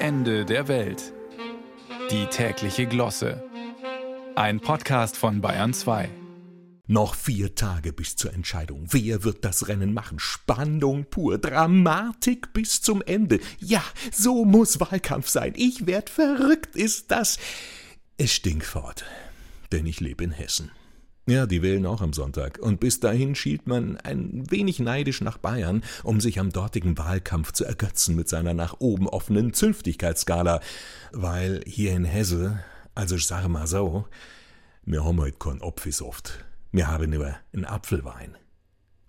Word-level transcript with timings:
Ende 0.00 0.44
der 0.44 0.68
Welt. 0.68 1.12
Die 2.12 2.26
tägliche 2.26 2.86
Glosse. 2.86 3.42
Ein 4.36 4.60
Podcast 4.60 5.16
von 5.16 5.40
Bayern 5.40 5.74
2. 5.74 6.08
Noch 6.86 7.16
vier 7.16 7.56
Tage 7.56 7.92
bis 7.92 8.14
zur 8.14 8.32
Entscheidung. 8.32 8.86
Wer 8.90 9.24
wird 9.24 9.44
das 9.44 9.66
Rennen 9.66 9.92
machen? 9.92 10.20
Spannung 10.20 11.06
pur, 11.06 11.38
Dramatik 11.38 12.52
bis 12.52 12.80
zum 12.80 13.02
Ende. 13.02 13.40
Ja, 13.58 13.82
so 14.12 14.44
muss 14.44 14.78
Wahlkampf 14.78 15.28
sein. 15.28 15.54
Ich 15.56 15.88
werd 15.88 16.10
verrückt, 16.10 16.76
ist 16.76 17.10
das. 17.10 17.38
Es 18.18 18.32
stinkt 18.32 18.66
fort, 18.66 19.04
denn 19.72 19.84
ich 19.84 19.98
lebe 19.98 20.22
in 20.22 20.30
Hessen. 20.30 20.70
Ja, 21.28 21.44
die 21.44 21.60
wählen 21.60 21.84
auch 21.84 22.00
am 22.00 22.14
Sonntag. 22.14 22.58
Und 22.58 22.80
bis 22.80 23.00
dahin 23.00 23.34
schielt 23.34 23.66
man 23.66 23.98
ein 23.98 24.50
wenig 24.50 24.78
neidisch 24.78 25.20
nach 25.20 25.36
Bayern, 25.36 25.82
um 26.02 26.22
sich 26.22 26.40
am 26.40 26.50
dortigen 26.50 26.96
Wahlkampf 26.96 27.52
zu 27.52 27.66
ergötzen 27.66 28.16
mit 28.16 28.30
seiner 28.30 28.54
nach 28.54 28.76
oben 28.78 29.06
offenen 29.06 29.52
Zünftigkeitsskala. 29.52 30.62
Weil 31.12 31.60
hier 31.66 31.92
in 31.92 32.06
Hesse, 32.06 32.60
also 32.94 33.16
ich 33.16 33.26
sage 33.26 33.50
mal 33.50 33.66
so, 33.66 34.06
wir 34.86 35.04
haben 35.04 35.20
heute 35.20 35.36
kein 35.36 35.60
Opfisoft. 35.60 36.46
Wir 36.72 36.88
haben 36.88 37.10
nur 37.10 37.36
einen 37.52 37.66
Apfelwein. 37.66 38.38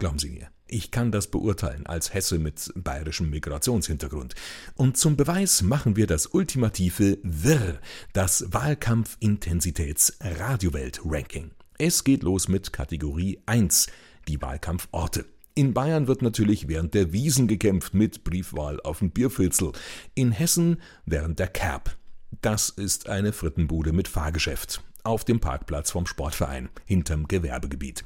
Glauben 0.00 0.18
Sie 0.18 0.30
mir, 0.30 0.48
ich 0.66 0.90
kann 0.90 1.12
das 1.12 1.28
beurteilen 1.28 1.86
als 1.86 2.14
Hesse 2.14 2.40
mit 2.40 2.72
bayerischem 2.74 3.30
Migrationshintergrund. 3.30 4.34
Und 4.74 4.96
zum 4.96 5.16
Beweis 5.16 5.62
machen 5.62 5.94
wir 5.94 6.08
das 6.08 6.26
ultimative 6.26 7.18
WIR, 7.22 7.78
das 8.12 8.52
Wahlkampfintensitäts-Radiowelt-Ranking. 8.52 11.52
Es 11.80 12.02
geht 12.02 12.24
los 12.24 12.48
mit 12.48 12.72
Kategorie 12.72 13.40
1, 13.46 13.86
die 14.26 14.42
Wahlkampforte. 14.42 15.26
In 15.54 15.74
Bayern 15.74 16.08
wird 16.08 16.22
natürlich 16.22 16.66
während 16.66 16.92
der 16.92 17.12
Wiesen 17.12 17.46
gekämpft 17.46 17.94
mit 17.94 18.24
Briefwahl 18.24 18.80
auf 18.80 18.98
dem 18.98 19.12
Bierfilzel. 19.12 19.70
In 20.16 20.32
Hessen 20.32 20.82
während 21.06 21.38
der 21.38 21.46
Kerb. 21.46 21.96
Das 22.42 22.68
ist 22.68 23.08
eine 23.08 23.32
Frittenbude 23.32 23.92
mit 23.92 24.08
Fahrgeschäft. 24.08 24.82
Auf 25.04 25.24
dem 25.24 25.38
Parkplatz 25.38 25.92
vom 25.92 26.06
Sportverein, 26.06 26.68
hinterm 26.84 27.28
Gewerbegebiet. 27.28 28.04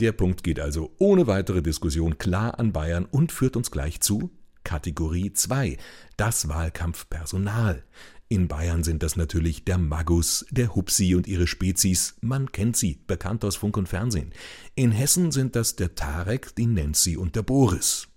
Der 0.00 0.10
Punkt 0.10 0.42
geht 0.42 0.58
also 0.58 0.92
ohne 0.98 1.28
weitere 1.28 1.62
Diskussion 1.62 2.18
klar 2.18 2.58
an 2.58 2.72
Bayern 2.72 3.04
und 3.04 3.30
führt 3.30 3.56
uns 3.56 3.70
gleich 3.70 4.00
zu 4.00 4.32
Kategorie 4.64 5.32
2, 5.32 5.76
das 6.16 6.48
Wahlkampfpersonal. 6.48 7.84
In 8.28 8.48
Bayern 8.48 8.82
sind 8.82 9.02
das 9.02 9.16
natürlich 9.16 9.64
der 9.64 9.78
Magus, 9.78 10.46
der 10.50 10.74
Hupsi 10.74 11.14
und 11.14 11.26
ihre 11.26 11.46
Spezies. 11.46 12.16
Man 12.20 12.50
kennt 12.52 12.76
sie, 12.76 12.98
bekannt 13.06 13.44
aus 13.44 13.56
Funk 13.56 13.76
und 13.76 13.88
Fernsehen. 13.88 14.32
In 14.74 14.92
Hessen 14.92 15.30
sind 15.30 15.54
das 15.56 15.76
der 15.76 15.94
Tarek, 15.94 16.54
die 16.56 16.66
Nancy 16.66 17.16
und 17.16 17.36
der 17.36 17.42
Boris. 17.42 18.08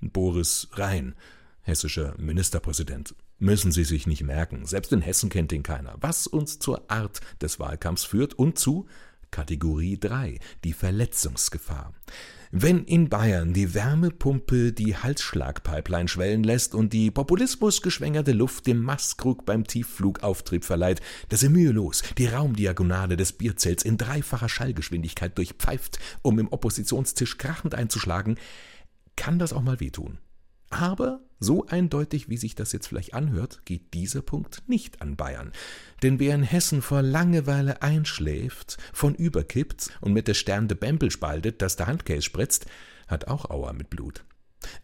Boris 0.00 0.68
Rhein, 0.72 1.14
hessischer 1.60 2.14
Ministerpräsident. 2.18 3.14
Müssen 3.38 3.72
Sie 3.72 3.84
sich 3.84 4.06
nicht 4.06 4.22
merken, 4.22 4.66
selbst 4.66 4.92
in 4.92 5.00
Hessen 5.00 5.30
kennt 5.30 5.52
ihn 5.52 5.62
keiner. 5.62 5.96
Was 6.00 6.26
uns 6.26 6.58
zur 6.58 6.90
Art 6.90 7.20
des 7.40 7.58
Wahlkampfs 7.58 8.04
führt 8.04 8.34
und 8.34 8.58
zu 8.58 8.86
Kategorie 9.30 9.98
3, 9.98 10.38
die 10.62 10.72
Verletzungsgefahr. 10.72 11.94
Wenn 12.54 12.84
in 12.84 13.08
Bayern 13.08 13.54
die 13.54 13.72
Wärmepumpe 13.72 14.74
die 14.74 14.94
Halsschlagpipeline 14.94 16.06
schwellen 16.06 16.44
lässt 16.44 16.74
und 16.74 16.92
die 16.92 17.10
populismusgeschwängerte 17.10 18.32
Luft 18.32 18.66
dem 18.66 18.82
Mastkrug 18.82 19.46
beim 19.46 19.66
Tiefflugauftrieb 19.66 20.62
verleiht, 20.62 21.00
dass 21.30 21.42
er 21.42 21.48
mühelos 21.48 22.02
die 22.18 22.26
Raumdiagonale 22.26 23.16
des 23.16 23.32
Bierzelts 23.32 23.84
in 23.84 23.96
dreifacher 23.96 24.50
Schallgeschwindigkeit 24.50 25.38
durchpfeift, 25.38 25.98
um 26.20 26.38
im 26.38 26.52
Oppositionstisch 26.52 27.38
krachend 27.38 27.74
einzuschlagen, 27.74 28.36
kann 29.16 29.38
das 29.38 29.54
auch 29.54 29.62
mal 29.62 29.80
wehtun. 29.80 30.18
Aber 30.72 31.20
so 31.38 31.66
eindeutig, 31.66 32.30
wie 32.30 32.38
sich 32.38 32.54
das 32.54 32.72
jetzt 32.72 32.86
vielleicht 32.86 33.12
anhört, 33.12 33.60
geht 33.66 33.92
dieser 33.92 34.22
Punkt 34.22 34.62
nicht 34.68 35.02
an 35.02 35.16
Bayern. 35.16 35.52
Denn 36.02 36.18
wer 36.18 36.34
in 36.34 36.42
Hessen 36.42 36.80
vor 36.80 37.02
Langeweile 37.02 37.82
einschläft, 37.82 38.78
von 38.92 39.14
überkippt 39.14 39.90
und 40.00 40.14
mit 40.14 40.28
der 40.28 40.34
Stern 40.34 40.68
de 40.68 40.76
Bempel 40.76 41.10
spaltet, 41.10 41.60
dass 41.60 41.76
der 41.76 41.88
Handkäse 41.88 42.22
spritzt, 42.22 42.66
hat 43.06 43.28
auch 43.28 43.50
Aua 43.50 43.74
mit 43.74 43.90
Blut. 43.90 44.24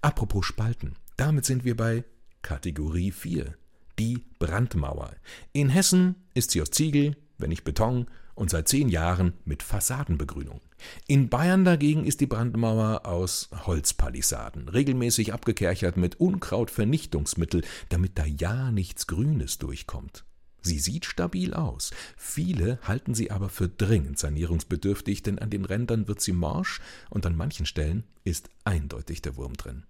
Apropos 0.03 0.45
Spalten, 0.45 0.95
damit 1.17 1.47
sind 1.47 1.65
wir 1.65 1.77
bei 1.77 2.05
Kategorie 2.43 3.11
4, 3.11 3.55
die 3.99 4.27
Brandmauer. 4.39 5.13
In 5.53 5.71
Hessen 5.71 6.17
ist 6.35 6.51
sie 6.51 6.61
aus 6.61 6.71
Ziegel, 6.71 7.17
wenn 7.39 7.49
nicht 7.49 7.65
Beton, 7.65 8.09
und 8.39 8.51
seit 8.51 8.69
zehn 8.69 8.89
Jahren 8.89 9.33
mit 9.45 9.65
Fassadenbegrünung. 9.65 10.61
In 11.09 11.29
Bayern 11.29 11.65
dagegen 11.65 12.05
ist 12.05 12.21
die 12.21 12.27
Brandmauer 12.27 13.05
aus 13.05 13.51
Holzpalisaden, 13.67 14.69
regelmäßig 14.69 15.33
abgekerchert 15.33 15.97
mit 15.97 16.21
Unkrautvernichtungsmittel, 16.21 17.65
damit 17.89 18.17
da 18.17 18.25
ja 18.25 18.71
nichts 18.71 19.09
Grünes 19.09 19.59
durchkommt. 19.59 20.25
Sie 20.61 20.79
sieht 20.79 21.05
stabil 21.05 21.53
aus. 21.53 21.91
Viele 22.17 22.79
halten 22.83 23.15
sie 23.15 23.33
aber 23.33 23.49
für 23.49 23.69
dringend 23.69 24.19
sanierungsbedürftig, 24.21 25.23
denn 25.25 25.41
an 25.41 25.51
den 25.51 25.65
Rändern 25.65 26.07
wird 26.07 26.21
sie 26.21 26.33
morsch 26.33 26.81
und 27.11 27.27
an 27.27 27.37
manchen 27.37 27.67
Stellen 27.67 28.05
ist 28.23 28.51
eindeutig 28.65 29.21
der 29.21 29.37
Wurm 29.37 29.55
drin. 29.55 29.85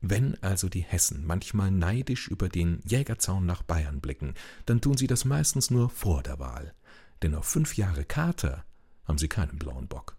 Wenn 0.00 0.42
also 0.42 0.68
die 0.68 0.84
Hessen 0.84 1.26
manchmal 1.26 1.70
neidisch 1.70 2.28
über 2.28 2.48
den 2.48 2.80
Jägerzaun 2.84 3.44
nach 3.44 3.62
Bayern 3.62 4.00
blicken, 4.00 4.34
dann 4.64 4.80
tun 4.80 4.96
sie 4.96 5.08
das 5.08 5.24
meistens 5.24 5.70
nur 5.70 5.90
vor 5.90 6.22
der 6.22 6.38
Wahl 6.38 6.72
denn 7.22 7.34
auf 7.34 7.46
fünf 7.46 7.76
Jahre 7.76 8.04
Kater 8.04 8.64
haben 9.04 9.18
sie 9.18 9.28
keinen 9.28 9.58
blauen 9.58 9.88
Bock. 9.88 10.17